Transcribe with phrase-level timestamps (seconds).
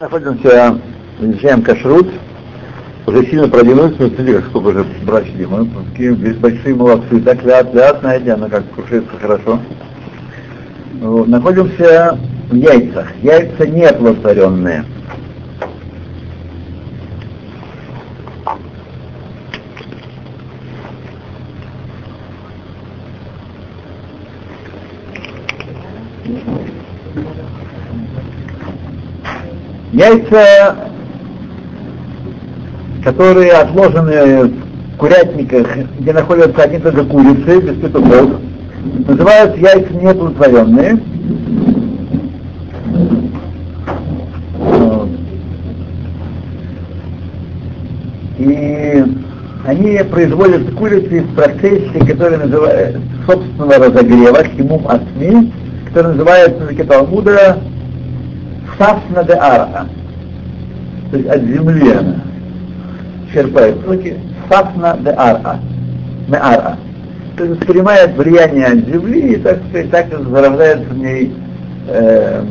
[0.00, 0.78] Находимся,
[1.20, 2.08] изучаем кашрут,
[3.06, 7.44] уже сильно продвинулись, но смотрите, как сколько уже брачили, мы такие здесь большие молодцы, так
[7.44, 9.60] ляд, ляд, знаете, она как крушится хорошо.
[10.94, 12.18] Находимся
[12.48, 14.86] в яйцах, яйца неоплодотворенные.
[30.00, 30.76] Яйца,
[33.04, 35.66] которые отложены в курятниках,
[35.98, 38.40] где находятся одни только курицы, без петухов,
[39.06, 41.00] называются яйца неплодотворенные.
[48.38, 49.04] И
[49.66, 55.52] они производят курицы в процессе, который называется собственного разогрева, химум асми,
[55.88, 57.58] который называется на Талмуда
[58.80, 59.86] Сафна де Ара.
[61.10, 62.14] То есть от земли она
[63.30, 64.16] черпает соки.
[64.48, 65.60] Сафна де Ара.
[66.28, 66.78] Не Ара.
[67.36, 71.30] То есть принимает влияние от земли и, так сказать, так зарождается в ней
[71.88, 72.42] э.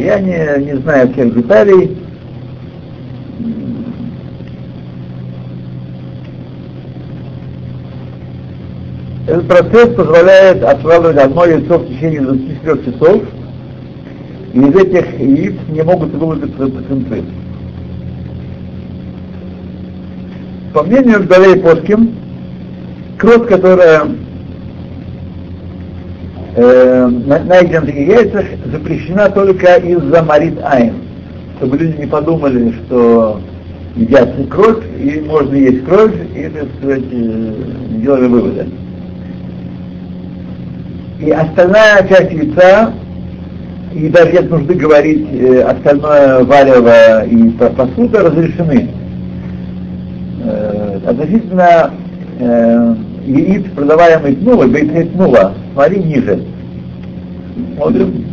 [0.00, 1.98] Я не, не знаю всех деталей.
[9.26, 13.22] Этот процесс позволяет отваливать одно яйцо в течение 24 часов,
[14.56, 17.24] из этих яиц не могут вылупиться птенцы.
[20.72, 22.14] По мнению Гдалей Поским,
[23.18, 24.04] кровь, которая
[26.54, 30.94] э, найдена в таких яйцах, запрещена только из-за марит айн,
[31.58, 33.40] чтобы люди не подумали, что
[33.94, 37.52] едят кровь, и можно есть кровь, и, так сказать, э,
[38.02, 38.66] делали выводы.
[41.20, 42.94] И остальная часть яйца
[44.08, 48.90] даже нет нужды говорить э, остальное варево и посуда разрешены.
[50.44, 51.90] Э, относительно
[52.38, 56.42] э, яиц, продаваемых тнула, бейцей тнула, смотри ниже.
[57.76, 58.24] Смотрим.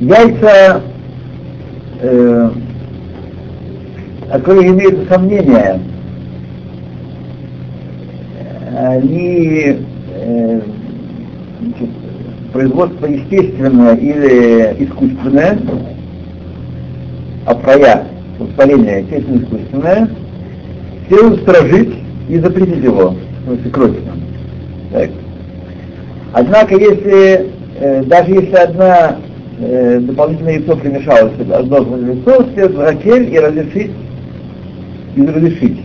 [0.00, 0.82] Яйца,
[2.00, 2.50] э,
[4.30, 5.80] о которых сомнения,
[8.76, 9.76] они
[10.14, 10.60] э,
[11.60, 11.88] значит,
[12.52, 15.58] производство естественное или искусственное,
[17.46, 18.04] а проя,
[18.38, 20.08] воспаление естественное искусственное,
[21.06, 21.94] все устражить
[22.28, 23.14] и запретить его,
[23.50, 23.96] если кровь
[24.92, 25.10] так.
[26.34, 29.16] Однако, если, э, даже если одна
[29.58, 33.90] э, дополнительное яйцо примешалось, одно яйцо, следует ракель и разрешить,
[35.16, 35.80] и разрешить,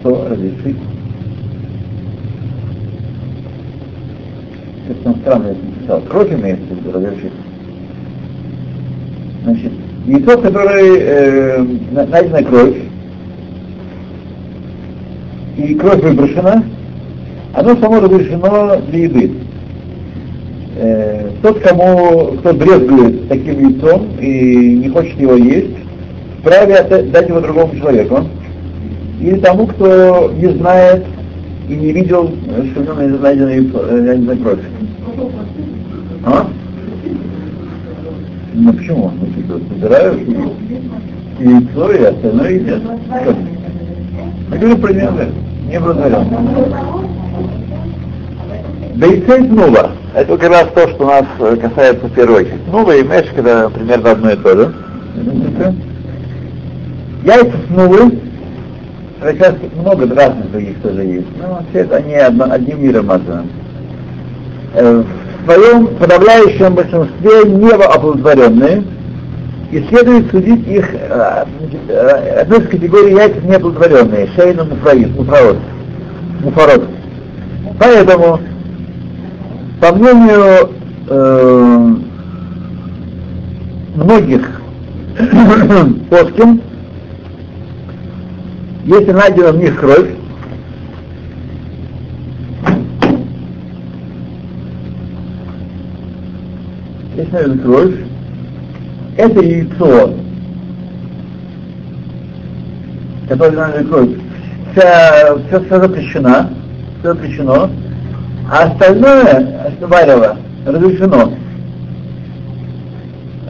[0.00, 0.76] что разрешить.
[4.88, 5.54] Это странно,
[5.88, 7.32] написал, кровь имеется в виду, разрешить.
[9.44, 9.72] Значит,
[10.06, 12.76] яйцо, которое э, найдена кровь,
[15.56, 16.62] и кровь выброшена,
[17.54, 19.32] оно само разрешено для еды.
[20.76, 25.76] Э, тот, кому, кто брезгует таким яйцом и не хочет его есть,
[26.40, 28.24] вправе дать его другому человеку.
[29.20, 31.04] Или тому, кто не знает
[31.68, 32.30] и не видел,
[32.70, 34.60] что в нем найдена, найдена кровь.
[36.28, 36.46] А?
[38.52, 39.12] Ну почему?
[39.18, 40.20] Ну типа собираешь
[41.38, 42.82] яйцо, и остальное едят.
[44.50, 45.28] Я говорю примерно,
[45.70, 46.26] не благодарен.
[48.96, 49.92] Да и цель нула.
[50.14, 52.66] Это как раз то, что нас э, касается в первую очередь.
[52.66, 54.74] Нула и меш, когда примерно одно и то же.
[57.24, 58.18] Яйца с нулы,
[59.22, 63.48] сейчас много разных других тоже есть, но все это они одно, одним миром названы.
[64.74, 65.04] Э,
[65.48, 68.84] своем подавляющем большинстве неоплодотворенные,
[69.70, 71.44] и следует судить их, э,
[71.88, 75.58] э, одной из категорий яйцев неоплодотворенные, шейна муфарот,
[76.42, 76.88] муфарот.
[77.78, 78.40] Поэтому,
[79.80, 80.70] по мнению
[81.08, 81.94] э,
[83.94, 84.60] многих
[86.08, 86.60] плоским,
[88.84, 90.08] если найдена в них кровь,
[97.32, 97.94] если кровь,
[99.16, 100.14] это яйцо,
[103.28, 104.10] которое надо кровь,
[104.72, 106.46] вся, все, все запрещено,
[107.00, 107.70] все запрещено,
[108.50, 110.36] а остальное, варево,
[110.66, 111.32] разрешено.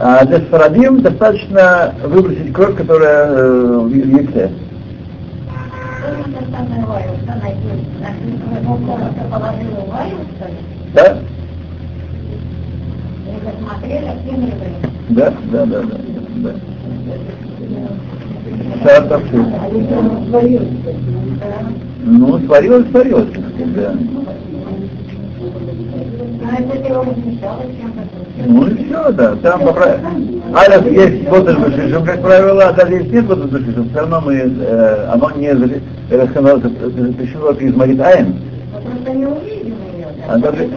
[0.00, 4.50] А для сфарадим достаточно выбросить кровь, которая э, в яйце.
[10.94, 11.18] Да?
[15.10, 15.96] Да, да, да, да.
[16.36, 16.52] да.
[19.02, 19.46] тавшит.
[22.04, 23.28] Ну, сварилось, сварилось,
[23.76, 23.94] да.
[28.46, 29.98] Ну и все, да, там поправ...
[30.54, 35.08] А если есть это как правило, а даже если нет это все равно мы, э,
[35.12, 38.34] оно не запрещено из Марит Айн.
[40.28, 40.68] А даже,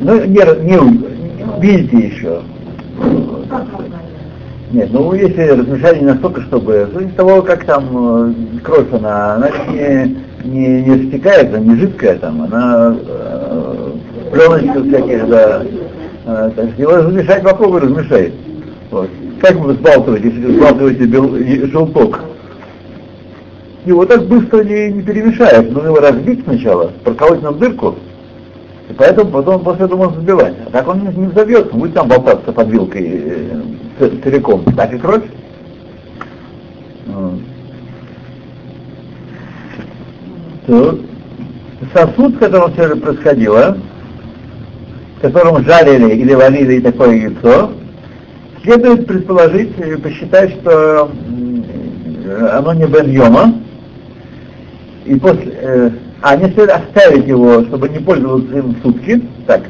[0.00, 1.13] ну, не, не
[1.60, 2.42] видите еще.
[4.74, 9.48] Нет, ну если размешали не настолько, чтобы, из того, как там э, кровь, она, она
[9.68, 13.90] не, не, не стекает, она не жидкая там, она э,
[14.32, 15.62] пленочка всяких, да,
[16.26, 18.32] э, так что его размешать попробуй размешай.
[18.90, 19.08] Вот.
[19.40, 21.36] Как вы взбалтываете, если взбалтываете бел,
[21.70, 22.20] желток?
[23.84, 27.94] Его так быстро не, не перемешаешь, нужно его разбить сначала, проколоть на дырку,
[28.88, 30.54] и поэтому потом после этого можно забивать.
[30.66, 33.22] А так он не, взобьется, будет там болтаться под вилкой
[33.98, 34.64] э, целиком.
[34.76, 35.24] Так и кровь.
[40.66, 41.02] Тут
[41.92, 43.76] сосуд, в котором все это происходило,
[45.18, 47.72] в котором жарили или варили такое яйцо,
[48.62, 51.10] следует предположить и посчитать, что
[52.52, 53.62] оно не бен
[55.04, 55.90] и после, э,
[56.24, 59.60] а не следует оставить его, чтобы не пользоваться им сутки, так.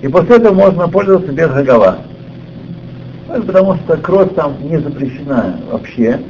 [0.00, 1.98] И после этого можно пользоваться без гагава.
[3.28, 6.20] Ну, потому что кровь там не запрещена вообще,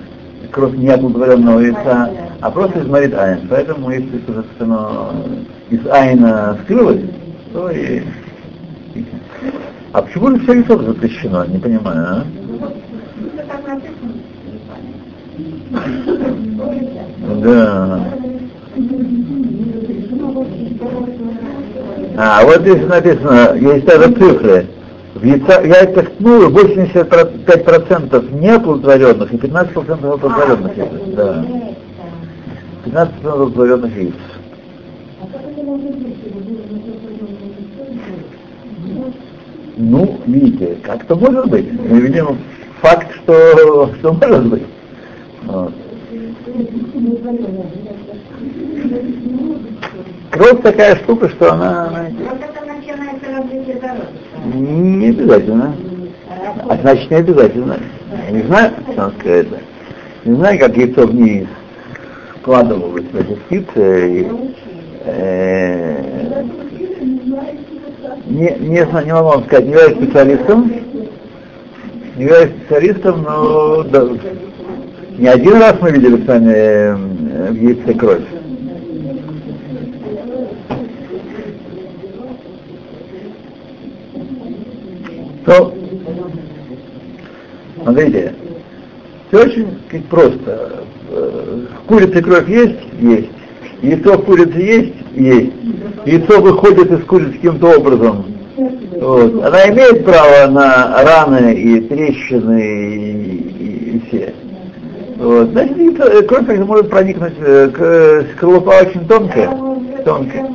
[0.51, 3.47] кровь не оплодотворенного яйца, а просто из Марит Айн.
[3.49, 5.13] Поэтому если, собственно,
[5.71, 7.03] из Айна скрылось,
[7.53, 8.03] то и...
[9.93, 11.45] А почему же все яйцо запрещено?
[11.45, 12.25] Не понимаю, а?
[17.41, 18.18] Да.
[22.17, 24.67] А, вот здесь написано, есть даже цифры.
[25.15, 30.91] В яйца, яйцах ну, 85% неоплодотворенных и 15% оплодотворенных яиц.
[31.17, 31.45] Да.
[32.85, 34.15] 15% оплодотворенных яиц.
[39.77, 41.73] Ну, видите, как-то может быть.
[41.73, 42.39] Мы видим
[42.81, 44.65] факт, что, что может быть.
[45.45, 45.73] Вот.
[50.31, 51.89] Кровь такая штука, что она...
[51.89, 52.07] она...
[54.55, 55.75] Не обязательно.
[56.69, 57.77] А значит, не обязательно.
[58.27, 59.47] Я не знаю, что сказать.
[60.25, 61.49] Не знаю, как яйцо в ней
[62.41, 64.21] складывалось в эти птицы.
[64.21, 64.29] И,
[65.05, 66.45] э,
[68.27, 70.73] не, не, не могу вам сказать, не являюсь специалистом.
[72.17, 74.09] Не являюсь специалистом, но да,
[75.19, 76.95] не один раз мы видели с вами э,
[77.51, 78.23] в яйце кровь.
[85.49, 85.73] То,
[87.83, 88.35] смотрите,
[89.29, 90.85] все очень как, просто.
[91.11, 92.79] В курице кровь есть?
[93.01, 93.31] Есть.
[93.81, 94.95] Яйцо в курице есть?
[95.15, 95.53] Есть.
[96.05, 98.27] Яйцо выходит из курицы каким-то образом.
[99.01, 99.43] Вот.
[99.43, 104.35] Она имеет право на раны и трещины и, и, и все.
[105.17, 105.49] Вот.
[105.53, 109.51] Значит, э, кровь может проникнуть, э, к, скорлупа очень тонкая.
[110.05, 110.47] тонкая.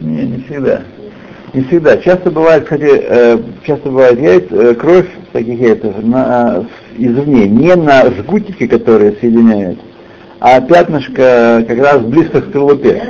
[0.00, 0.82] Не, не всегда.
[1.52, 1.96] Не всегда.
[1.98, 6.64] Часто бывает, кстати, э, часто бывает яйца, кровь таких яйцев на,
[6.96, 9.78] извне, не на жгутики, которые соединяют,
[10.40, 13.02] а пятнышко как раз близко к скорлупе.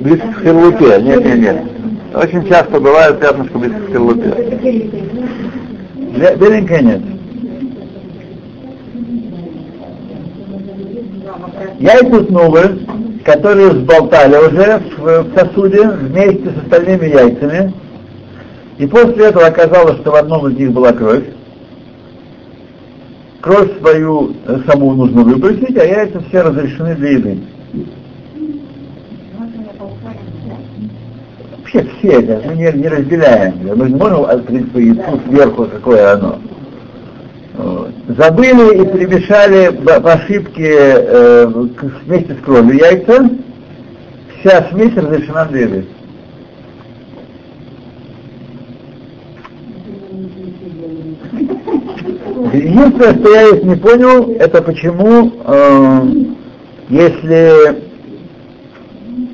[0.00, 1.02] Близко к скорлупе.
[1.02, 1.62] Нет, нет, нет.
[2.14, 4.30] Очень часто бывает пятнышко близко к скорлупе.
[6.38, 7.00] Беленькая нет.
[11.80, 12.78] Яйца снувы,
[13.24, 17.72] которые сболтали уже в, сосуде вместе с остальными яйцами,
[18.78, 21.24] и после этого оказалось, что в одном из них была кровь.
[23.40, 27.38] Кровь свою э, саму нужно выбросить, а яйца все разрешены для еды.
[31.74, 33.54] вообще все это, мы не, не разделяем.
[33.76, 36.38] Мы не можем открыть по яйцу сверху, какое оно.
[37.54, 43.30] Забыли и перемешали по ошибке э, вместе с кровью яйца.
[44.40, 45.86] Вся смесь разрешена еды.
[52.52, 56.02] Единственное, что я здесь не понял, это почему, э,
[56.88, 57.84] если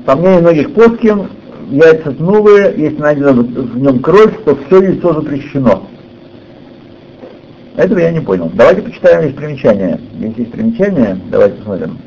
[0.05, 1.27] по мнению многих плоским,
[1.69, 5.87] яйца новые, если найдена в нем кровь, то все яйцо запрещено.
[7.77, 8.51] Этого я не понял.
[8.53, 9.99] Давайте почитаем есть примечание.
[10.19, 11.97] Если есть примечание, давайте посмотрим.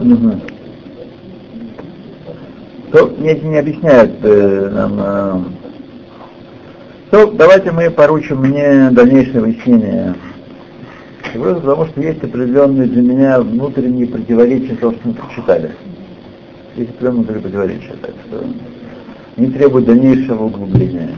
[0.00, 0.40] Угу.
[2.92, 5.00] То мне не объясняют э, нам.
[5.00, 5.40] Э,
[7.10, 10.14] то давайте мы поручим мне дальнейшее выяснение.
[11.34, 15.72] Просто потому что есть определенные для меня внутренние противоречия того, что мы прочитали.
[16.80, 18.44] Есть определенные внутренние противоречия, так что
[19.36, 21.10] не требует дальнейшего углубления.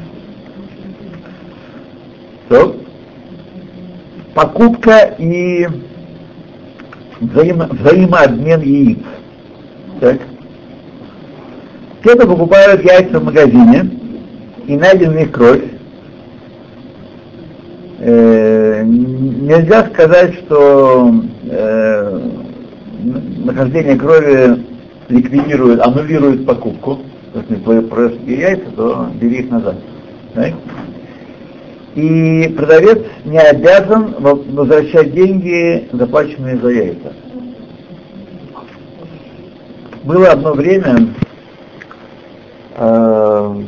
[2.49, 2.77] То
[4.35, 5.69] покупка и
[7.21, 8.99] взаимо, взаимообмен яиц.
[10.01, 10.19] Так.
[12.01, 13.89] Кто-то покупают яйца в магазине
[14.67, 15.63] и найден в них кровь.
[18.01, 21.15] Э, нельзя сказать, что
[21.45, 22.21] э,
[23.45, 24.72] нахождение крови
[25.13, 27.01] ликвидирует, аннулирует покупку.
[27.35, 29.77] Если продаешь яйца, то бери их назад.
[31.95, 37.13] И продавец не обязан возвращать деньги, заплаченные за яйца.
[40.05, 41.09] Было одно время
[42.77, 43.63] э,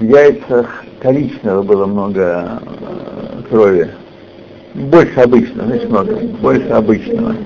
[0.00, 3.90] в яйцах коричневого было много э, крови.
[4.74, 7.36] Больше обычного, значит много, больше обычного.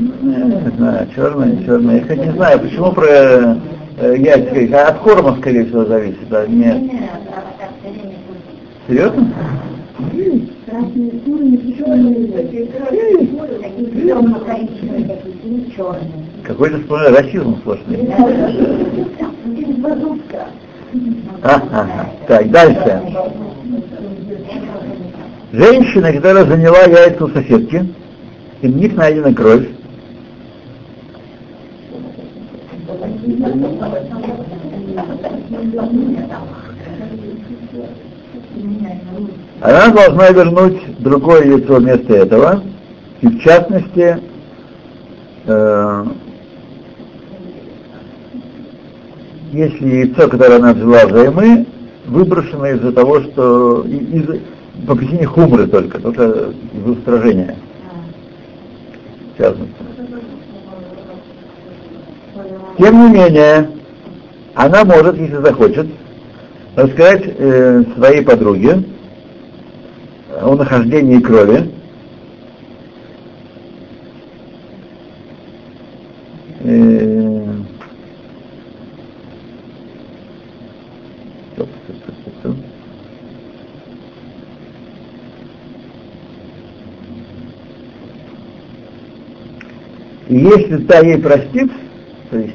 [0.00, 1.96] Не знаю, черное, черное.
[1.96, 6.46] Я хоть не знаю, почему про э, яйца, от корма, скорее всего, зависит, да?
[6.46, 6.78] Нет.
[8.88, 9.28] Серьезно?
[10.66, 11.58] Красные куры,
[15.76, 16.10] черные.
[16.44, 18.10] Какой-то расизм сплошной.
[21.42, 23.02] Ага, так, дальше.
[25.52, 27.84] Женщина, которая заняла яйца у соседки,
[28.62, 29.66] и в них найдена кровь,
[39.60, 42.62] она должна вернуть другое яйцо вместо этого,
[43.20, 44.18] и в частности,
[45.44, 46.04] э,
[49.52, 51.66] если яйцо, которое она взяла взаймы,
[52.06, 54.40] выброшено из-за того, что из,
[54.86, 57.56] по причине хумры только, только из устражения.
[59.34, 59.74] В частности.
[62.78, 63.70] Тем не менее,
[64.54, 65.86] она может, если захочет,
[66.76, 68.84] рассказать э, своей подруге
[70.38, 71.70] о нахождении крови,
[76.60, 77.00] э,
[90.28, 91.70] если та ей простит,
[92.30, 92.54] то есть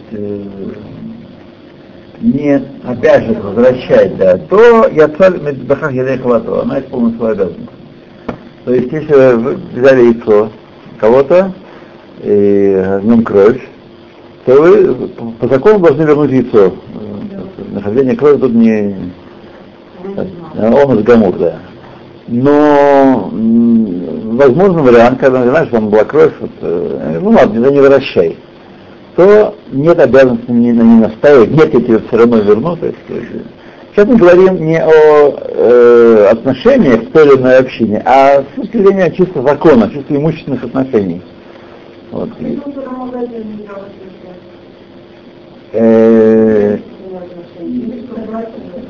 [2.25, 7.70] не обяжет возвращать, да, то я царь Медбахах Ядехвату, она исполнит свою обязанность.
[8.65, 10.50] То есть, если вы взяли яйцо
[11.00, 11.53] кого-то
[12.24, 13.62] и в нем кровь,
[14.46, 14.96] то вы
[15.39, 16.74] по закону должны вернуть яйцо.
[17.72, 18.96] Нахождение крови тут не
[20.58, 21.60] он из Гамур, да.
[22.27, 28.38] Но возможно вариант, когда знаешь, там была кровь, вот, э, ну ладно, не возвращай
[29.15, 32.75] то нет обязанности на ней настаивать, нет, я тебе все равно верну.
[32.75, 32.98] То есть,
[33.93, 38.77] сейчас мы говорим не о э, отношениях в той или иной общине, а с точки
[38.77, 41.22] зрения чисто закона, чисто имущественных отношений.
[42.12, 42.29] Вот.
[45.74, 46.77] Э,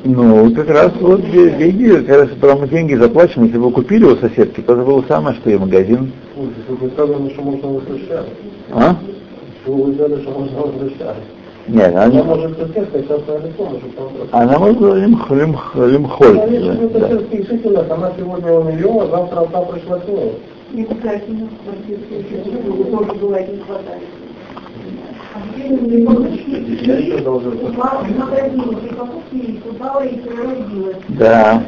[0.03, 4.61] ну, как раз вот деньги, как раз потому деньги заплачены, если вы купили у соседки,
[4.61, 6.11] то это было самое, что и магазин.
[8.71, 8.95] А?
[9.73, 11.17] Взяли, что можно возвращать.
[11.67, 13.21] Нет, она, она может соседка, сейчас
[14.31, 15.51] Она может лимхоль.
[15.91, 16.39] лимхоль.
[16.39, 17.07] Конечно, да.
[17.07, 20.33] это действительно, она сегодня у нее, а завтра она пришла к ней.
[20.73, 21.49] Не обязательно,
[22.91, 24.03] тоже бывает не хватает.
[31.09, 31.63] Да.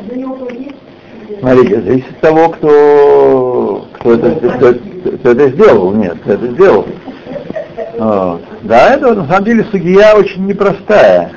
[1.40, 4.74] Смотрите, зависит от того, кто, кто, это, кто,
[5.18, 5.94] кто это сделал.
[5.94, 6.86] Нет, кто это сделал.
[7.98, 11.32] Да, это на самом деле судья очень непростая,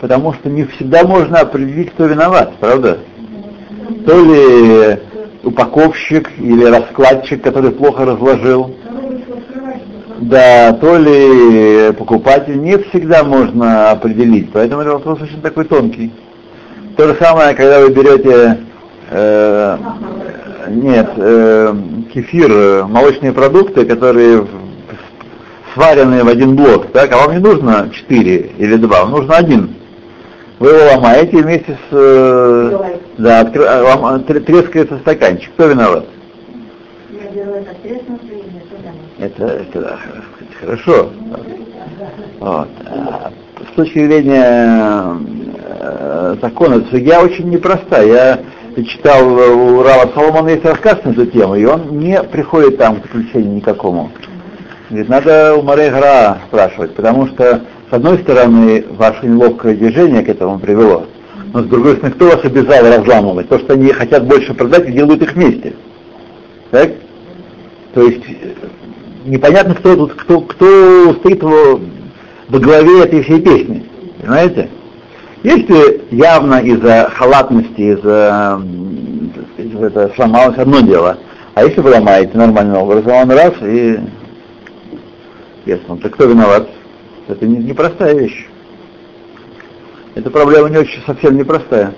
[0.00, 2.98] потому что не всегда можно определить, кто виноват, правда?
[4.04, 4.98] То ли
[5.44, 8.74] упаковщик или раскладчик, который плохо разложил,
[10.18, 14.50] да, то ли покупатель, не всегда можно определить.
[14.52, 16.12] Поэтому это вопрос очень такой тонкий.
[16.96, 18.58] То же самое, когда вы берете
[19.10, 19.78] э,
[20.68, 21.74] нет, э,
[22.12, 24.46] кефир, э, молочные продукты, которые
[25.76, 29.74] сваренные в один блок, так, а вам не нужно 4 или 2, вам нужно один.
[30.58, 31.92] Вы его ломаете вместе с...
[31.92, 33.60] Э, да, откр...
[33.68, 34.24] А, лом...
[34.24, 35.52] трескается стаканчик.
[35.52, 36.06] Кто виноват?
[37.10, 37.72] Я беру это
[39.18, 39.98] это, это да,
[40.60, 41.10] хорошо.
[42.40, 42.68] Вот.
[42.86, 43.32] А
[43.70, 45.16] с точки зрения
[45.64, 48.06] э, закона, судья очень непростая.
[48.76, 53.00] Я читал у Рава Соломона есть рассказ на эту тему, и он не приходит там
[53.00, 54.10] к заключению никакому.
[54.88, 60.28] Говорит, надо у Маре Гра спрашивать, потому что, с одной стороны, ваше неловкое движение к
[60.28, 61.06] этому привело,
[61.52, 63.48] но с другой стороны, кто вас обязал разламывать?
[63.48, 65.74] То, что они хотят больше продать и делают их вместе.
[66.70, 66.92] Так?
[67.94, 68.22] То есть
[69.24, 71.80] непонятно, кто тут, кто, кто стоит во,
[72.48, 73.86] во главе этой всей песни.
[74.20, 74.68] Понимаете?
[75.42, 78.60] Если явно из-за халатности, из-за
[79.56, 81.18] из это сломалось одно дело,
[81.54, 83.98] а если вы ломаете нормальным образом, он раз и
[85.66, 86.68] ясно, так кто виноват?
[87.28, 88.46] Это непростая не вещь.
[90.14, 91.92] Эта проблема не очень совсем непростая.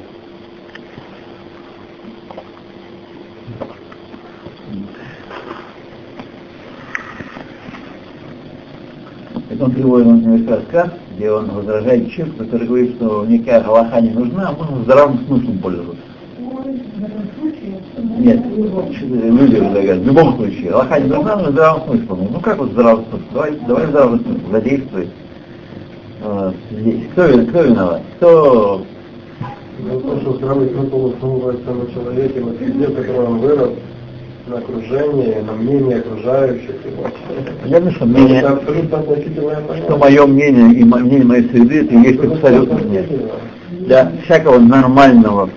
[9.50, 14.10] Это он приводит на рассказ, где он возражает человеку, который говорит, что никакая галаха не
[14.10, 16.07] нужна, а можно здравым смыслом пользоваться.
[18.18, 22.28] Нет, люди говорят, в любом случае, галаха не нужна, но здравым смыслом.
[22.32, 23.28] Ну как вот здравым смыслом?
[23.32, 25.08] Давай, давай здравым смыслом, задействуй.
[26.22, 27.02] Вот, здесь.
[27.12, 28.02] Кто, кто виноват?
[28.16, 28.82] Кто
[29.78, 33.70] в том, что здравый смысл основывается на человеке, на среде, в которой он вырос,
[34.48, 36.74] на окружение, на мнение окружающих.
[37.62, 39.02] Понятно, что мнение, это абсолютно
[39.84, 43.30] что мое мнение и мнение моей среды, это и есть абсолютно мнение.
[43.70, 45.48] Для всякого нормального,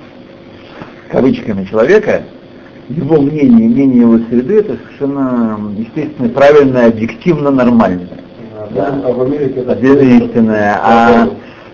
[1.12, 2.24] кавычками, человека,
[2.90, 8.08] его мнение, мнение его среды, это совершенно естественно, правильное, объективно нормальное.
[8.74, 9.02] Да.
[9.04, 10.80] А в Америке это истинное.
[10.82, 11.30] А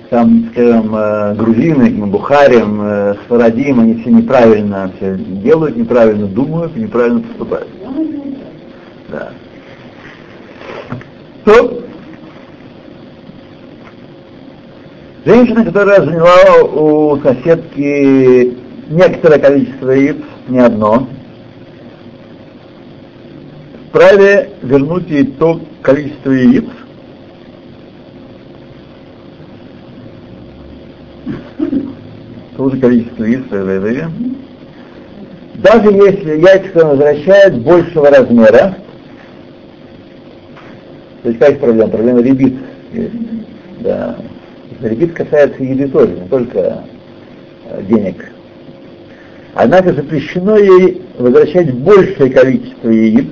[0.09, 7.21] там, скажем, э, грузины, Бухарим, э, Сфарадим, они все неправильно все делают, неправильно думают неправильно
[7.21, 7.67] поступают.
[9.09, 9.29] Да.
[11.43, 11.81] То
[15.25, 18.57] женщина, которая заняла у соседки
[18.89, 21.07] некоторое количество яиц, не одно,
[23.89, 26.65] вправе вернуть ей то количество яиц,
[32.55, 34.11] то же количество яиц в
[35.55, 38.77] Даже если яйца возвращают большего размера,
[41.23, 41.89] то есть какая проблема?
[41.89, 42.55] Проблема ребит.
[43.79, 44.17] Да.
[44.81, 46.83] Ребит касается еды тоже, не только
[47.65, 48.31] э, денег.
[49.59, 53.25] Однако запрещено ей возвращать большее количество яиц,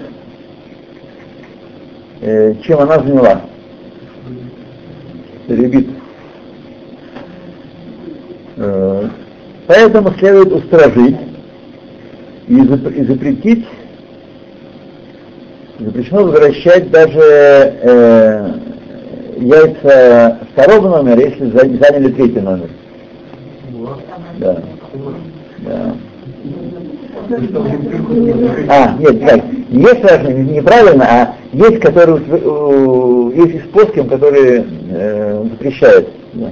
[2.21, 3.41] э, чем она заняла.
[5.47, 5.87] Ребит.
[8.57, 9.07] Э,
[9.67, 11.17] поэтому следует устражить
[12.47, 12.59] и
[13.03, 13.67] запретить,
[15.77, 18.51] запрещено возвращать даже э,
[19.37, 22.71] яйца второго номера, если заняли третий номер.
[24.39, 24.63] Да.
[25.59, 25.95] да.
[28.69, 32.17] А, нет, нет, есть разные, неправильно, а есть, которые,
[33.35, 36.07] есть способы, которые э, запрещают.
[36.33, 36.51] Да.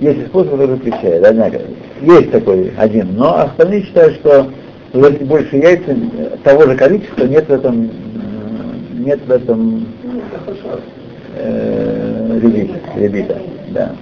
[0.00, 1.60] Есть способ, который запрещает, однако.
[2.02, 4.48] Есть такой один, но остальные считают, что
[4.92, 5.96] если больше яйца
[6.44, 7.90] того же количества, нет в этом,
[8.98, 9.86] нет в этом
[11.36, 12.38] э,
[12.96, 13.38] ребита.
[13.70, 13.92] Да.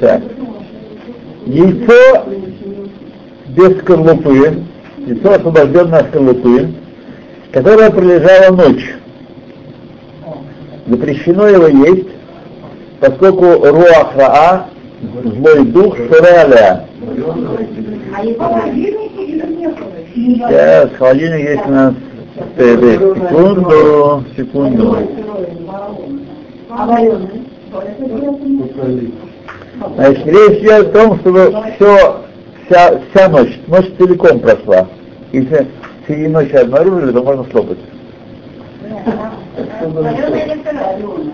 [0.00, 0.22] Так.
[1.46, 2.26] Яйцо
[3.48, 4.62] без скорлупы,
[5.06, 6.68] яйцо освобожденное от скорлупы,
[7.52, 8.94] которое пролежало ночь.
[10.86, 12.08] Запрещено его есть
[13.02, 14.66] поскольку руах раа,
[15.24, 16.86] злой дух, шуреалия.
[20.14, 21.94] Сейчас, холодильник есть у нас
[22.56, 24.98] секунду, секунду.
[29.94, 32.22] Значит, речь идет о том, чтобы все,
[32.66, 34.86] вся, вся ночь, ночь целиком прошла.
[35.32, 35.66] Если
[36.06, 37.78] среди ночи обнаружили, то можно слопать.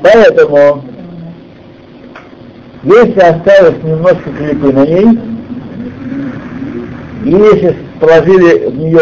[0.03, 0.83] Поэтому
[2.85, 5.19] если осталось немножко клепы на ней,
[7.25, 9.01] И если положили в нее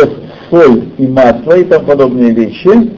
[0.50, 2.90] соль и масло и тому подобные вещи,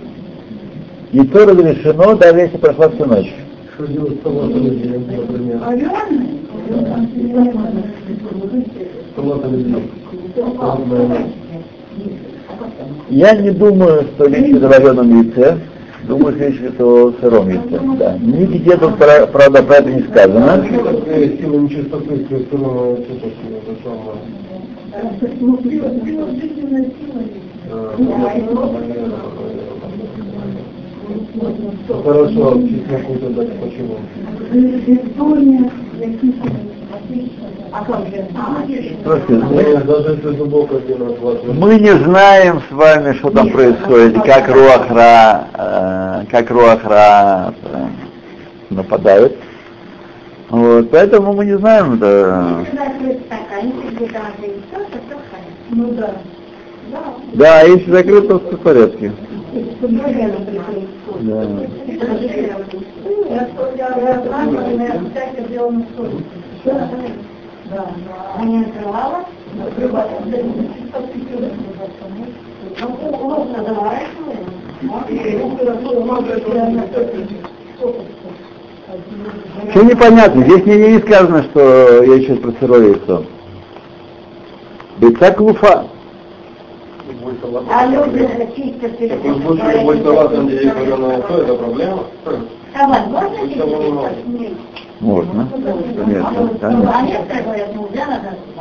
[1.13, 3.35] яйцо разрешено, даже если прошла всю ночь.
[3.79, 5.61] Что делать с салатом, например?
[5.65, 5.93] Оливье.
[13.09, 15.59] Я не думаю, что речь идет о вареном яйце.
[16.09, 17.81] Думаю, что речь идет о сыром яйце.
[18.01, 18.19] Да.
[18.21, 20.65] Нигде тут, правда, про это не сказано.
[31.09, 33.99] Ну, Хорошо, почему?
[38.89, 41.39] Мы, Нет, даже если глубоко делать вас.
[41.45, 47.87] мы не знаем с вами, что там происходит, как Руахра, э, как Руахра э,
[48.71, 49.37] нападают.
[50.51, 52.65] Вот, поэтому мы не знаем, да.
[55.71, 56.15] Ну да.
[57.35, 59.13] Да, если закрыто, то все в порядке.
[67.71, 67.85] Да.
[68.37, 69.25] А не открывала?
[73.21, 73.65] Ложно
[79.71, 80.45] Что непонятно?
[80.45, 83.25] Здесь не, не сказано, что я сейчас про сырое яйцо.
[84.99, 85.98] Бейца клуфа.
[87.71, 92.03] А люди чисто В таком случае мой салат, где есть вареное яйцо, это проблема?
[92.75, 94.57] Салат можно чистить?
[95.01, 95.49] Можно.
[96.63, 97.05] А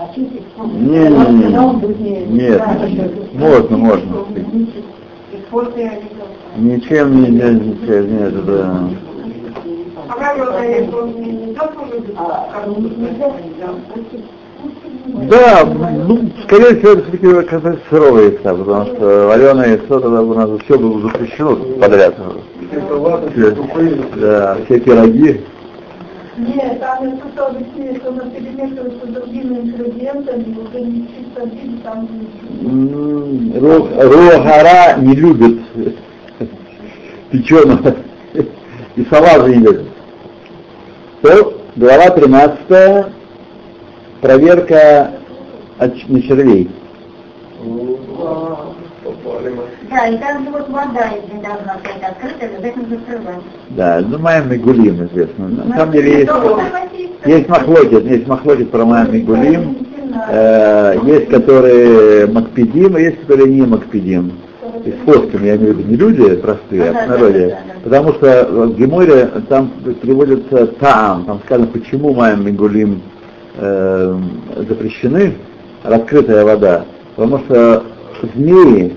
[0.04, 0.44] очистить.
[0.58, 2.62] Не, не, не, нет,
[3.34, 4.26] можно, можно.
[6.58, 7.72] Ничем не, не, не,
[8.08, 8.90] нет, это...
[15.30, 20.34] Да, ну, скорее всего, это все-таки касается сырого яйца, потому что вареное яйцо тогда у
[20.34, 22.16] нас все было запрещено подряд.
[23.34, 23.56] Все
[24.16, 25.42] да, все пироги.
[26.38, 31.80] Нет, там я слышала объяснение, что она перемешивается с другими ингредиентами, уже не чисто видно,
[31.84, 32.08] там
[34.00, 35.60] Руахара не любит
[37.32, 37.96] печеного
[38.96, 39.88] и салаза не любит.
[41.24, 42.60] То, глава 13,
[44.28, 45.12] проверка
[45.78, 46.70] от- на червей.
[49.90, 51.10] Да, и там же вот вода,
[51.42, 53.42] должна стоять открытая, обязательно закрывать.
[53.70, 55.48] Да, ну Майам Мигулим известно.
[55.48, 59.78] На самом деле есть, Ну, есть махлокет, есть махлокет про Майам Мигулим,
[60.30, 64.34] э, есть которые Макпедим, а есть которые не Макпедим.
[64.84, 67.58] И с постом, я имею в виду не люди простые, а в народе.
[67.84, 73.02] Потому что в Геморе там приводится там, там сказано, почему Майам Мигулим
[73.58, 74.20] э,
[74.70, 75.36] запрещены,
[75.84, 76.86] раскрытая вода.
[77.16, 77.84] Потому что
[78.34, 78.96] змеи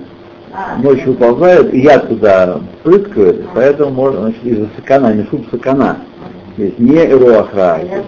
[0.83, 5.99] ночью уползают, и яд туда прыскают, поэтому можно, значит, из-за сакана, не шум сакана.
[6.57, 8.03] Есть не эруахра, я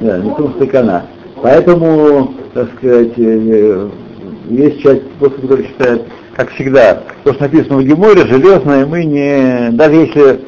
[0.00, 1.06] да, не шум сакана.
[1.42, 3.88] Поэтому, так сказать, э,
[4.50, 6.02] есть часть после которая считает,
[6.34, 10.40] как всегда, то, что написано в Геморе, железное мы не, даже если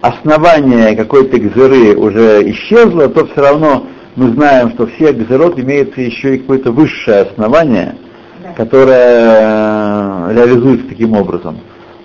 [0.00, 3.86] основание какой-то гзыры уже исчезло, то все равно
[4.18, 7.94] мы знаем, что все гзырот имеется еще и какое-то высшее основание,
[8.42, 8.52] Да.
[8.54, 11.58] которая э, реализуется таким образом.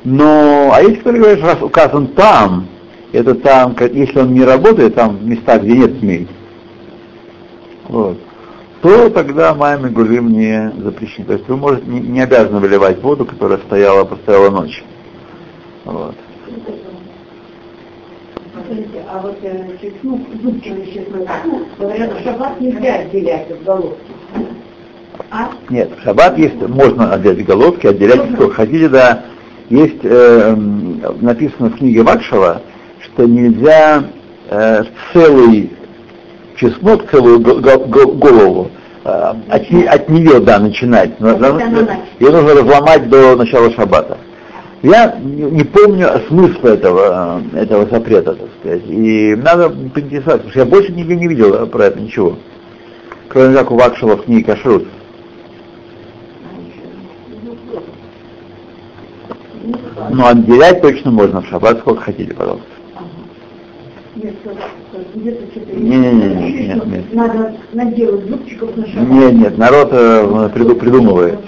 [0.04, 2.68] Но, а которые говорят, что раз указан там,
[3.12, 6.28] это там, если он не работает, там в местах, где нет змей,
[7.88, 8.20] вот,
[8.82, 11.26] то тогда маме гулим не запрещено.
[11.26, 14.84] То есть вы можете не, не обязаны выливать воду, которая стояла, постояла ночь.
[15.86, 16.16] Вот.
[18.66, 21.28] Скажите, а вот э, чеснок, зубчатый чеснок,
[21.80, 23.98] говорят, в шаббат нельзя отделять от головки.
[25.32, 25.50] А?
[25.70, 29.24] Нет, в шаббат есть, можно отделять головки, отделять сколько хотите, да.
[29.70, 30.56] Есть, э,
[31.22, 32.62] написано в книге Вакшева,
[33.02, 34.04] что нельзя
[34.50, 35.72] э, целый
[36.56, 38.72] чеснок, целую го- го- го- голову,
[39.04, 39.10] э,
[39.50, 41.12] от, от нее, да, начинать.
[41.20, 44.13] Ее нужно разломать до начала шаббата.
[44.84, 48.82] Я не, помню смысла этого, э, этого запрета, так сказать.
[48.86, 52.36] И надо поинтересоваться, потому что я больше нигде не видел э, про это ничего.
[53.30, 54.86] Кроме как у Вакшева в книге Кашрут.
[60.12, 62.68] Но отделять точно можно в шаббат сколько хотите, пожалуйста.
[64.16, 67.14] Нет, нет, нет.
[67.14, 69.10] Надо наделать зубчиков на шаббат.
[69.10, 71.40] Нет, нет, народ э, приду- придумывает.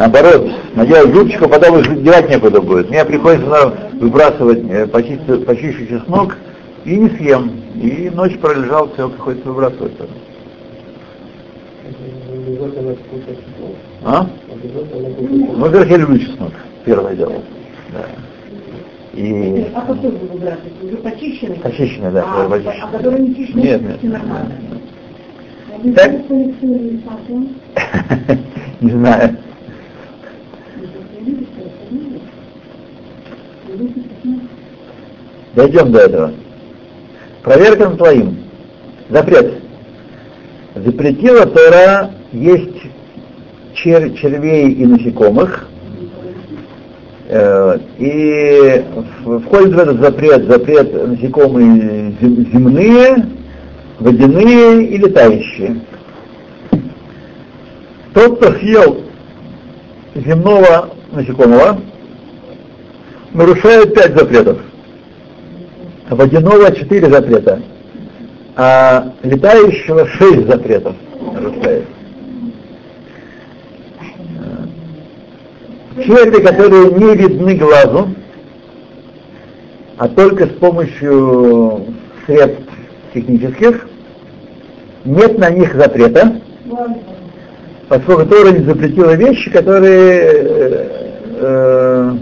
[0.00, 2.88] Наоборот, наделать зубчиков, потом их девать некуда будет.
[2.88, 6.38] Мне приходится наверное, выбрасывать, э, почистить, почищу чеснок
[6.86, 7.52] и не съем.
[7.74, 9.92] И ночь пролежал, все приходится выбрасывать.
[14.02, 14.26] А?
[14.48, 16.52] Ну, во-первых, я люблю чеснок.
[16.86, 17.34] Первое дело.
[17.92, 18.06] Да.
[19.12, 20.62] И А какой вы выбираете?
[20.82, 21.60] Уже почищенный?
[21.62, 22.80] очищенный, да, А, почищенный.
[22.80, 24.12] а который не чищенный, Нет, все нет.
[24.14, 24.52] нормально.
[25.94, 26.12] Так?
[28.80, 29.36] Не знаю.
[35.54, 36.32] Дойдем до этого.
[37.42, 38.36] Проверка твоим.
[39.08, 39.54] Запрет.
[40.74, 42.76] Запретила Тора есть
[43.74, 45.66] чер- червей и насекомых.
[47.28, 48.84] Э, И
[49.44, 53.26] входит в этот запрет запрет насекомые зем- земные,
[54.00, 55.80] водяные и летающие.
[58.14, 59.02] Тот, кто съел
[60.16, 61.80] земного насекомого,
[63.32, 64.58] нарушает пять запретов.
[66.10, 67.62] Водяного четыре запрета,
[68.56, 70.96] а летающего шесть запретов
[71.32, 71.84] нарушает.
[76.04, 78.08] Черви, которые не видны глазу,
[79.98, 81.94] а только с помощью
[82.26, 82.72] средств
[83.14, 83.86] технических,
[85.04, 86.40] нет на них запрета,
[87.88, 90.22] поскольку Тора не запретила вещи, которые
[91.38, 92.16] э,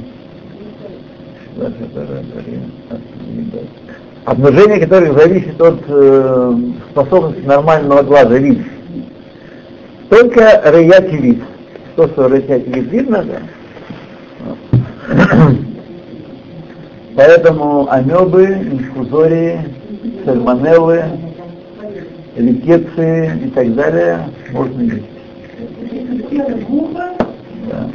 [4.29, 6.55] обнажение которых зависит от э,
[6.91, 8.67] способности нормального глаза видеть.
[10.11, 11.43] Только раяти вид.
[11.97, 13.41] То, что раяти вид видно, да.
[17.17, 19.61] Поэтому амебы, инфузории,
[20.25, 21.05] сальмонеллы,
[22.37, 25.07] рикеции и так далее можно есть.
[27.67, 27.91] Да.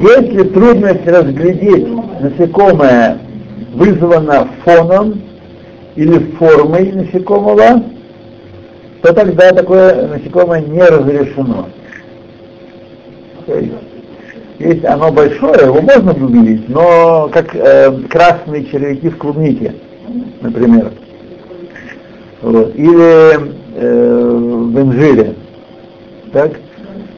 [0.00, 1.86] Если трудность разглядеть
[2.20, 3.18] насекомое
[3.74, 5.22] вызвана фоном
[5.94, 7.84] или формой насекомого,
[9.02, 11.68] то тогда такое насекомое не разрешено.
[14.58, 19.74] Если оно большое, его можно увидеть, но как э, красные червяки в клубнике,
[20.40, 20.90] например.
[22.42, 22.74] Вот.
[22.74, 25.34] Или э, в инжире.
[26.32, 26.52] Так?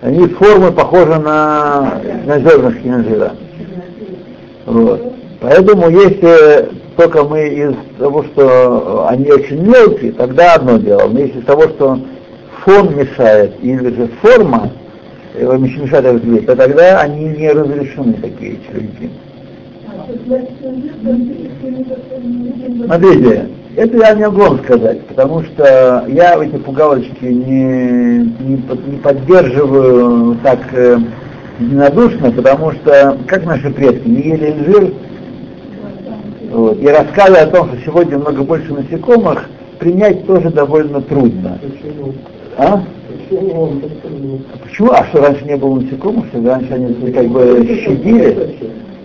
[0.02, 3.33] Они формы похожи на, на зернышки инжира.
[4.66, 5.12] Вот.
[5.40, 11.09] Поэтому если только мы из того, что они очень мелкие, тогда одно дело.
[11.09, 11.98] Но если из того, что
[12.64, 14.70] фон мешает, или же форма
[15.35, 19.11] э, мешает разглядеть, то тогда они не разрешены, такие червяки.
[22.87, 28.96] Смотрите, это я не могу вам сказать, потому что я эти пугалочки не, не, не
[28.98, 30.98] поддерживаю так э,
[31.61, 34.92] единодушно, потому что, как наши предки, не ели инжир,
[36.50, 41.59] вот, и рассказы о том, что сегодня много больше насекомых, принять тоже довольно трудно.
[41.62, 42.12] Почему?
[42.59, 42.83] А?
[43.28, 43.72] Почему?
[44.92, 48.56] А что раньше не было насекомых, что раньше они как бы щадили?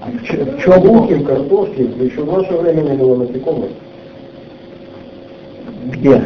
[0.02, 3.70] А в, чем Луки, картошке, еще в наше время не было насекомых.
[5.86, 6.18] Где?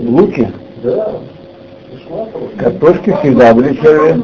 [0.00, 0.52] В луке?
[0.82, 1.20] Да.
[2.58, 4.22] Картошки всегда были черви.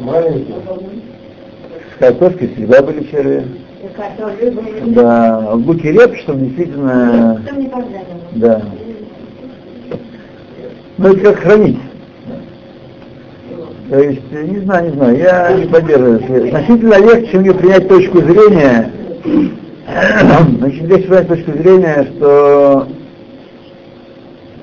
[0.00, 0.56] Маленькие.
[1.94, 3.44] В картошке всегда были черви.
[3.82, 4.90] И.
[4.92, 7.42] Да, в луке репчатом что действительно,
[8.32, 8.62] да.
[10.98, 11.78] Ну это как хранить.
[13.90, 16.48] То есть, не знаю, не знаю, я не поддерживаю.
[16.48, 18.90] Значительно легче мне принять точку зрения,
[19.86, 22.88] значит, легче принять точку зрения, что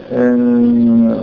[0.10, 1.16] э,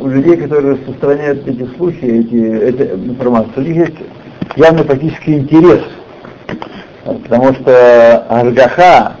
[0.00, 3.98] у людей, которые распространяют эти слухи, эти, эту информацию, у них есть
[4.56, 5.82] явный политический интерес,
[7.04, 9.16] потому что Ашгаха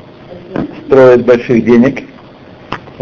[0.86, 2.04] строит больших денег,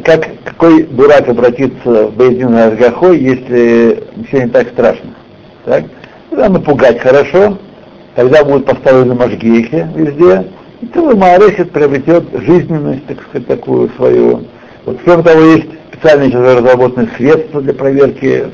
[0.03, 5.11] как какой дурак обратится в Бейдин Ашгахой, если все не так страшно?
[5.65, 5.85] Так?
[6.31, 7.59] Тогда напугать хорошо,
[8.15, 10.47] тогда будут поставлены мажгехи везде,
[10.81, 14.45] и целый Маарехет приобретет жизненность, так сказать, такую свою.
[14.85, 18.47] Вот кроме того, есть специальные сейчас разработанные средства для проверки,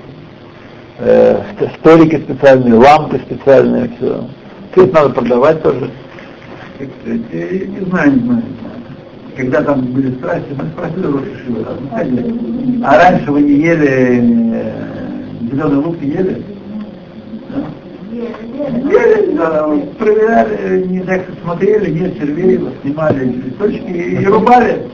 [0.98, 4.24] э, ст- столики специальные, лампы специальные, все.
[4.72, 5.90] Все это надо продавать тоже.
[6.78, 8.42] Не знаю, не знаю.
[9.36, 14.20] Когда там были страсти, мы спросили Рошишива, ну, а раньше вы не ели
[14.54, 14.72] э,
[15.50, 16.42] зеленый лук, не ели?
[17.48, 17.62] Да?
[18.20, 24.86] Вот проверяли, не так смотрели, нет червей, вот снимали листочки и рубали.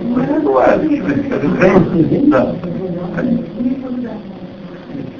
[0.00, 0.80] Ну, бывает,
[2.30, 2.56] да.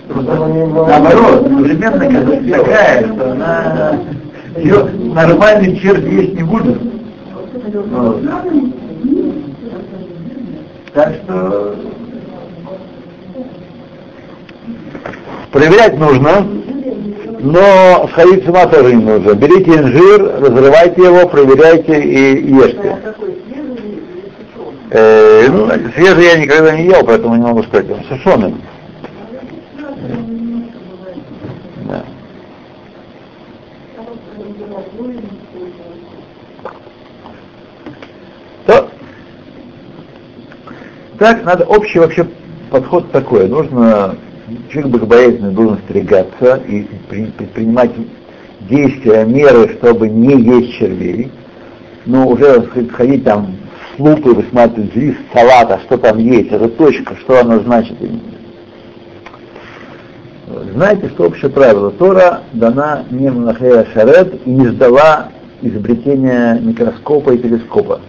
[0.09, 4.01] Наоборот, современная казахская такая, что она
[4.57, 6.79] Всё, нормальный червь есть не будет.
[10.93, 11.75] Так что
[15.53, 16.47] проверять нужно,
[17.41, 19.35] но сходить с ума тоже не нужно.
[19.35, 22.99] Берите инжир, разрывайте его, проверяйте и ешьте.
[24.91, 28.55] Э, ну, свежий я никогда не ел, поэтому не могу сказать, он сушеный.
[31.89, 32.05] Да.
[38.67, 38.91] То,
[41.19, 42.27] так, надо общий вообще
[42.71, 43.49] подход такой.
[43.49, 44.17] Нужно,
[44.71, 47.93] человек богобоязненный должен стригаться и при- предпринимать
[48.69, 51.31] действия, меры, чтобы не есть червей.
[52.07, 52.63] Но уже
[52.93, 53.55] ходить там
[53.95, 57.97] с лупой, высматривать лист салата, что там есть, эта точка, что она значит.
[60.75, 61.91] Знаете, что общее правило?
[61.93, 65.29] Тора дана не Монахея Шарет и не сдала
[65.63, 68.01] изобретение микроскопа и телескопа,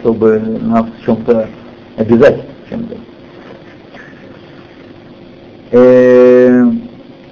[0.00, 1.48] чтобы нас в чем-то
[1.96, 3.11] обязать чем-то.
[5.74, 6.64] Э,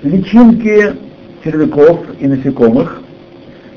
[0.03, 0.96] личинки
[1.44, 3.03] червяков и насекомых,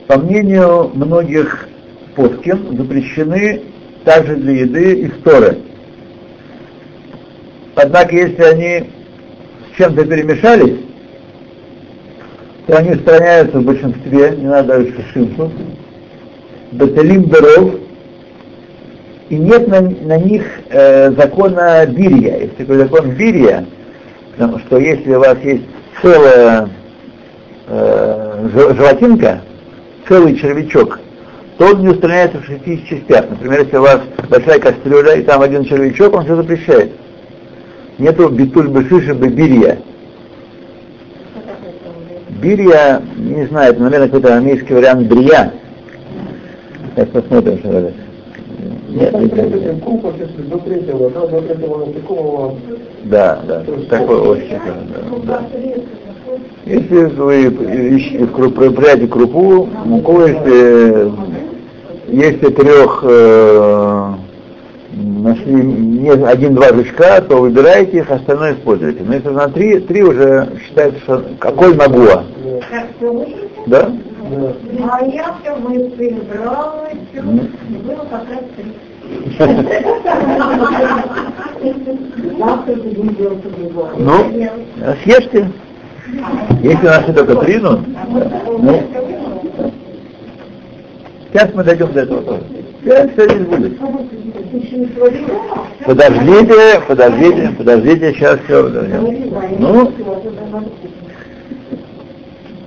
[0.08, 1.68] по мнению многих
[2.16, 3.62] поскин, запрещены
[4.06, 5.58] также для еды и сторы.
[7.76, 8.90] Однако, если они
[9.74, 10.80] с чем-то перемешались,
[12.66, 15.52] то они устраняются в большинстве, не надо даже шишимсу,
[16.72, 17.76] бетелим беров,
[19.28, 22.38] и нет на, на них э, закона бирья.
[22.38, 23.66] Есть такой закон бирья,
[24.38, 25.64] что если у вас есть
[26.02, 26.70] целая
[27.68, 29.42] э, жел- желатинка,
[30.08, 31.00] целый червячок,
[31.58, 33.30] то он не устраняется в шести частях.
[33.30, 36.92] Например, если у вас большая кастрюля, и там один червячок, он все запрещает.
[38.00, 39.78] Нету битуль бешиши бирья.
[42.42, 45.54] Бирья, не знаю, это, наверное, какой-то армейский вариант брия.
[46.96, 48.03] Сейчас посмотрим, что это.
[48.94, 49.20] Нет, да,
[53.04, 54.60] Да, да, такой очень,
[55.24, 55.42] да.
[56.66, 57.46] Если вы
[57.98, 61.12] ищете проявляете крупу, муку, если,
[62.08, 64.14] если трех э,
[64.94, 69.04] нашли не один-два жучка, то выбираете их, остальное используете.
[69.04, 72.24] Но если на три, три уже считается, что какой нагуа,
[73.68, 73.92] да?
[74.30, 74.54] Да.
[74.92, 77.22] А я все выпила, брала, все.
[77.22, 78.72] Было как раз три.
[83.98, 84.14] Ну,
[85.04, 85.48] съешьте.
[86.62, 87.80] Если нашли только три, ну,
[88.60, 88.84] ну,
[91.32, 92.44] сейчас мы дойдем до этого тоже.
[92.84, 93.80] Сейчас все здесь будет.
[95.86, 99.32] Подождите, подождите, подождите, сейчас все дойдем.
[99.60, 99.92] Ну,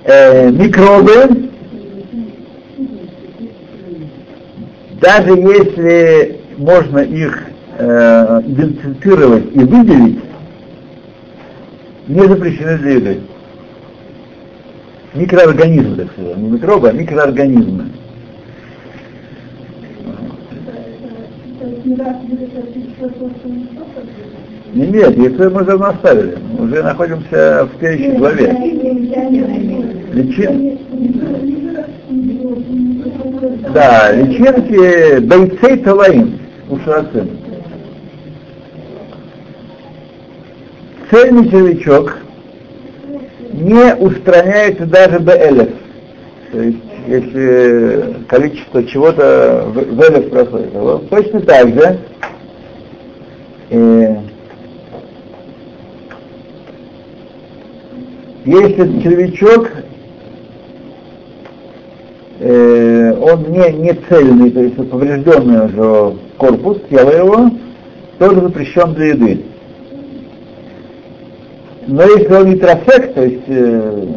[0.05, 1.46] э, микробы,
[5.01, 7.45] даже если можно их
[7.77, 10.19] э, идентифицировать и выделить,
[12.07, 13.19] не запрещены для еды.
[15.13, 17.85] Микроорганизмы, так сказать, не микробы, а микроорганизмы.
[24.73, 26.37] Не, нет, яйцо мы давно оставили.
[26.57, 28.51] Мы уже находимся в следующей главе.
[30.13, 30.77] Личин...
[33.77, 37.37] Да, личинки бойцей талаим, ушарацин.
[41.11, 42.17] Цельный червячок
[43.53, 45.69] не устраняется даже БЛФ.
[46.53, 50.73] То есть, если количество чего-то в в элеф проходит.
[50.73, 51.99] Вот точно так же
[53.69, 54.15] э,
[58.43, 59.69] если червячок
[62.39, 67.49] э, он не, не цельный, то есть поврежденный уже корпус, тело его,
[68.19, 69.45] тоже запрещен для еды.
[71.87, 74.07] Но если он нитрофект, то есть э,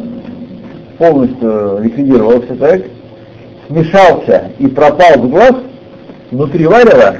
[0.97, 2.81] полностью ликвидировался, так,
[3.67, 5.53] смешался и пропал в глаз,
[6.31, 7.17] внутри варева,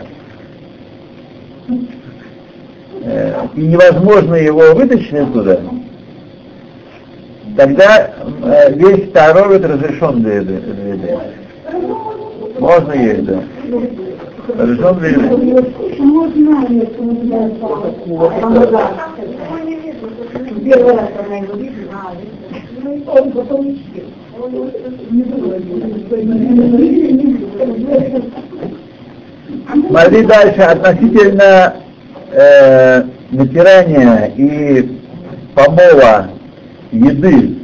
[3.04, 5.62] э, и невозможно его вытащить оттуда,
[7.56, 8.12] тогда
[8.44, 10.60] э, весь таровит разрешен для еды.
[10.60, 11.20] для еды.
[12.60, 13.44] Можно есть, да.
[14.58, 15.22] Разрешен для еды.
[20.64, 22.14] Первый раз она его видела,
[23.08, 24.06] Он потом не съел.
[29.90, 31.76] Смотри дальше, относительно
[32.32, 35.00] э, натирания и
[35.54, 36.30] помола
[36.92, 37.58] еды,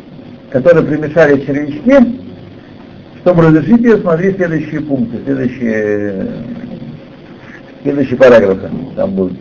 [0.51, 2.26] которые примешали червячки,
[3.28, 6.28] чтобы разрешить ее, смотри следующие пункты, следующие,
[7.84, 9.38] следующие параграфы там будут.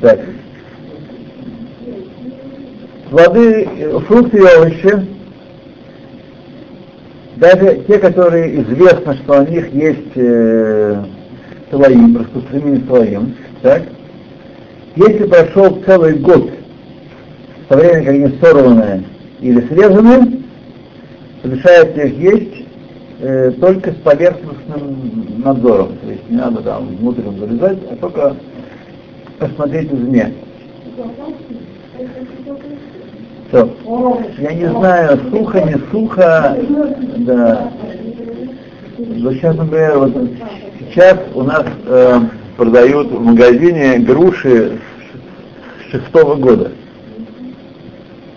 [0.00, 0.20] Так.
[3.10, 3.68] Плоды,
[4.08, 5.06] фрукты и овощи,
[7.36, 11.04] даже те, которые известно, что у них есть э,
[11.70, 13.82] слои, распространение слоим, так?
[14.96, 16.50] Если прошел целый год
[17.68, 19.04] со времени, как они сорваны
[19.40, 20.42] или срезаны,
[21.42, 22.66] разрешается их есть
[23.20, 25.96] э, только с поверхностным надзором.
[26.02, 28.36] То есть не надо там внутрь залезать, а только
[29.38, 30.32] посмотреть извне.
[33.48, 33.70] Все.
[34.38, 36.56] Я не знаю, сухо, не сухо,
[37.18, 37.72] да.
[38.98, 40.14] Вот сейчас, например, вот
[40.78, 42.20] сейчас у нас э,
[42.56, 44.78] продают в магазине груши
[45.80, 46.72] с шестого года.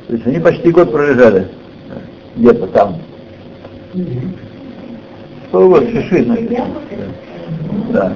[0.07, 1.47] То есть они почти год пролежали
[2.37, 2.97] где-то там.
[5.49, 6.59] Что вот шиши, значит.
[7.91, 8.13] Да.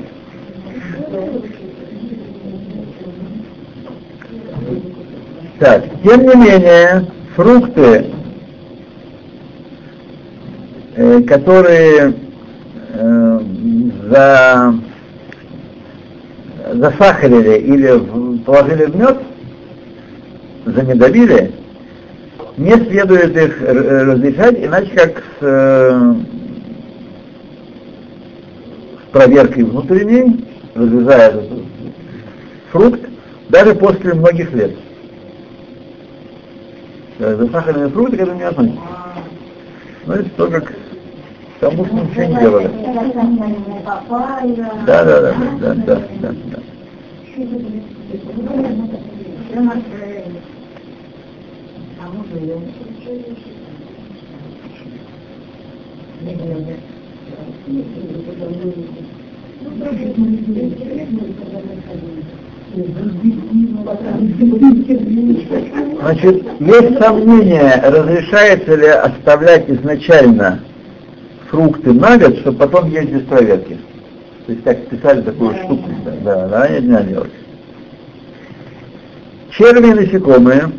[5.59, 7.05] Так, тем не менее,
[7.36, 8.07] фрукты,
[10.95, 12.13] э, которые
[12.93, 13.30] э,
[14.12, 14.74] за,
[16.74, 19.18] засахарили или положили в мед,
[20.66, 21.53] замедовили,
[22.57, 26.14] не следует их разрешать, иначе как с, э,
[28.99, 30.45] с проверкой внутренней,
[30.76, 31.43] разрезая
[32.72, 33.01] фрукт,
[33.49, 34.72] даже после многих лет.
[37.18, 38.80] Засахаренные фрукты к этому не относятся.
[40.05, 40.74] Ну, это то, как
[41.62, 42.70] тому, что ничего не делали.
[44.86, 46.59] Да, да, да, да, да, да, да.
[66.01, 70.62] Значит, есть сомнение, разрешается ли оставлять изначально
[71.51, 73.77] фрукты на год, чтобы потом есть без проверки.
[74.45, 77.31] То есть как списали такую штуку, да, да, да, нельзя делать.
[79.51, 80.71] Черви и насекомые,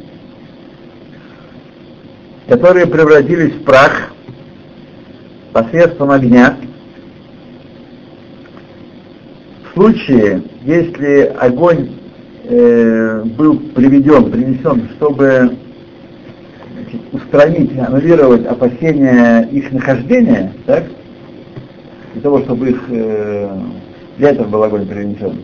[2.48, 4.12] которые превратились в прах
[5.52, 6.56] посредством огня,
[9.64, 11.90] в случае, если огонь
[12.44, 15.56] э, был приведен, принесен, чтобы
[17.12, 20.84] устранить, аннулировать опасения их нахождения, так,
[22.12, 23.51] для того, чтобы их э,
[24.18, 25.43] для этого был огонь принесен,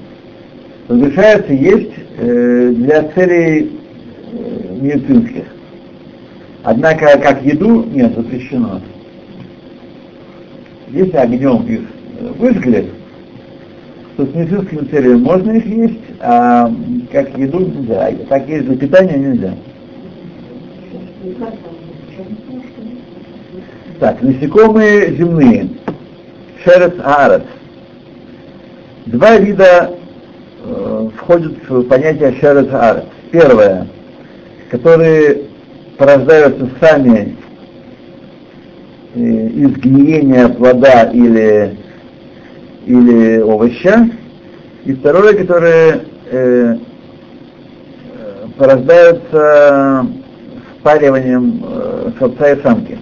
[0.88, 3.72] разрешается есть э, для целей
[4.32, 5.44] э, медицинских.
[6.62, 8.80] Однако как еду нет, запрещено.
[10.88, 11.80] Если огнем их
[12.38, 12.90] выжгли,
[14.16, 16.72] то с медицинскими целями можно их есть, а
[17.12, 18.10] как еду нельзя.
[18.28, 19.54] Так есть для питания нельзя.
[23.98, 25.68] Так, насекомые земные.
[26.62, 27.42] Шерец аарец.
[29.06, 29.94] Два вида
[30.64, 33.04] э, входят в понятие шерец аарец.
[33.32, 33.88] Первое,
[34.70, 35.42] которые
[35.96, 37.36] порождаются сами
[39.14, 41.76] э, из гниения плода или
[42.86, 44.08] или овоща,
[44.84, 46.00] и второе, которое
[46.30, 46.76] э,
[48.56, 50.06] порождаются
[50.80, 52.98] спариванием э, самца и самки.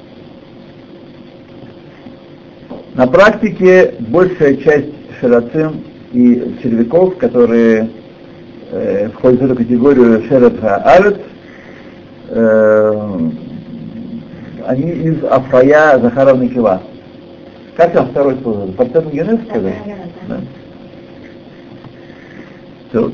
[2.94, 4.88] На практике большая часть
[5.20, 7.90] шерацим и червяков, которые
[8.70, 11.20] э, входят в эту категорию шераца арет,
[12.30, 13.30] э,
[14.66, 16.82] они из Афая Захаровны Кива.
[17.76, 18.74] Как там второй способ?
[18.76, 19.74] Партеногенез сказать?
[20.28, 20.40] Да.
[22.88, 23.12] Все.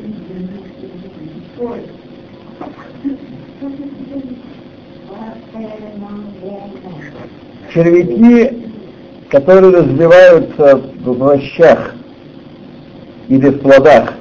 [7.72, 8.68] Червяки,
[9.30, 11.94] которые развиваются в овощах
[13.28, 14.14] или в плодах,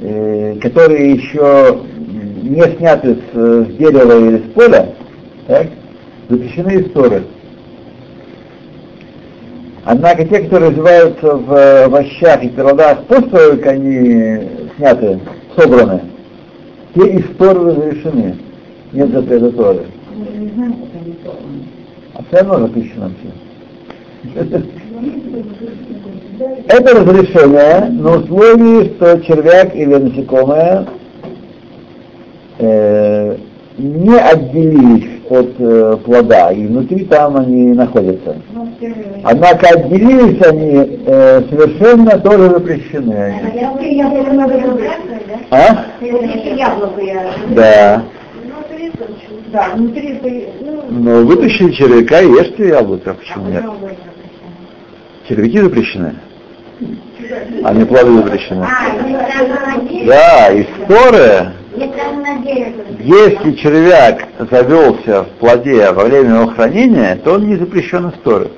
[0.00, 1.80] э, которые еще
[2.42, 4.94] не сняты с, дерева или с поля,
[5.46, 5.66] так,
[6.28, 7.22] запрещены истории.
[9.84, 15.20] Однако те, которые развиваются в овощах и плодах после того, как они сняты,
[15.56, 16.00] собраны,
[16.94, 18.36] те из Торы разрешены.
[18.92, 19.86] Нет запрета Торы.
[22.14, 24.62] А все равно запрещено все.
[26.68, 30.86] Это разрешение на условии, что червяк или насекомое
[32.58, 33.36] э,
[33.78, 38.36] не отделились от э, плода, и внутри там они находятся.
[39.22, 43.34] Однако отделились они э, совершенно тоже запрещены.
[44.58, 45.56] выбрасывать, да?
[45.56, 45.84] А?
[47.54, 48.02] Да.
[49.52, 50.18] Да, внутри,
[50.60, 53.64] ну, Ну, вытащили червяка и ешьте яблоко, почему нет?
[55.28, 56.14] Червяки запрещены,
[57.64, 58.64] а не плоды запрещены.
[58.64, 60.06] А.
[60.06, 61.52] Да, и споры,
[63.00, 68.50] Если червяк завелся в плоде во время его хранения, то он не запрещен из Торы.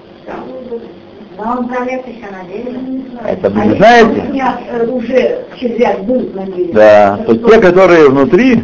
[1.37, 2.79] Но он пролез еще на деле.
[3.27, 4.21] Это вы а не если знаете?
[4.21, 6.73] у меня, э, уже червяк был на деле.
[6.73, 8.63] Да, то те, которые внутри,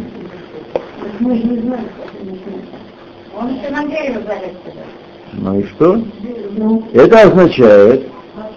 [1.19, 1.85] Мы же не знаем.
[3.39, 4.51] Он еще на дерево залез
[5.33, 6.01] ну и что?
[6.57, 8.07] Ну, Это означает,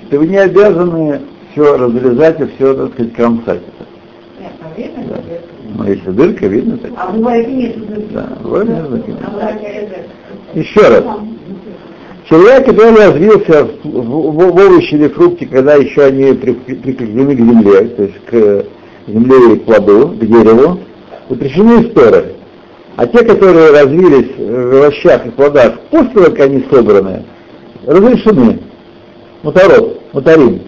[0.08, 1.20] что вы не обязаны
[1.52, 3.60] все разрезать и все, так сказать, кромсать.
[3.60, 4.40] это.
[4.40, 5.14] нет, там видно, Да.
[5.22, 5.44] что это?
[5.76, 6.90] Ну, если дырка, видно так.
[6.96, 8.08] А бывает нет дырки.
[8.14, 9.14] Да, бывает нет дырки.
[9.22, 10.58] А.
[10.58, 11.04] Еще раз.
[12.28, 17.38] Человек, который развился в, в- в овощи или фрукте, когда еще они при- прикреплены к
[17.38, 18.64] земле, то есть к
[19.08, 20.78] земле и к плоду, к дереву,
[21.28, 22.32] запрещены истории.
[22.97, 27.24] А те, которые развились в овощах и плодах после как они собраны,
[27.86, 28.61] разрешены.
[29.43, 30.62] Муторот, муторим.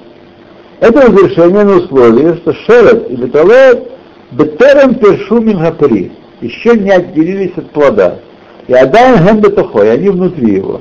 [0.81, 3.91] Это разрешение на условии, что шерет или талет
[4.33, 8.19] бетерем першу мингапри, еще не отделились от плода.
[8.67, 10.81] И отдаем гэм бетухой, они внутри его.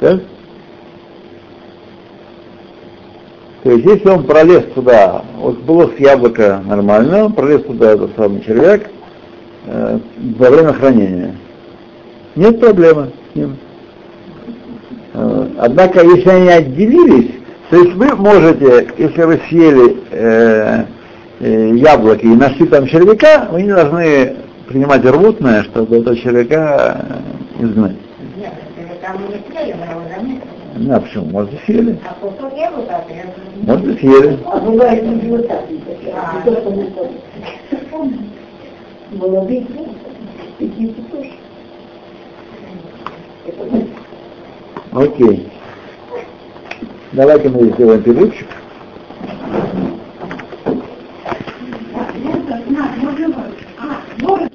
[0.00, 0.20] Так?
[3.62, 8.10] То есть если он пролез туда, вот было с яблока нормально, он пролез туда, этот
[8.16, 8.90] самый червяк,
[9.66, 9.98] э,
[10.38, 11.34] во время хранения.
[12.34, 13.56] Нет проблемы с ним.
[15.14, 17.30] Э, Однако, если они отделились,
[17.70, 20.84] то есть вы можете, если вы съели э,
[21.40, 24.36] э, яблоки и нашли там червяка, вы не должны
[24.66, 27.04] принимать рвотное, чтобы этого червяка
[27.58, 27.96] э, изгнать.
[28.36, 30.42] Нет, если там не съели, мы его заметили.
[30.74, 31.24] Ну, а почему?
[31.26, 31.98] Может, и съели.
[32.08, 33.04] А кусок яблока.
[33.62, 34.38] Может, и съели.
[34.46, 35.70] А бывает и вот так.
[35.70, 35.76] не
[39.12, 39.66] молодые
[40.58, 41.32] такие тоже.
[44.92, 45.48] Окей.
[47.12, 48.46] Давайте мы сделаем перерывчик.
[54.18, 54.48] Ну, ну,